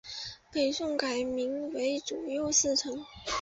[0.51, 2.91] 北宋改名为左右司谏。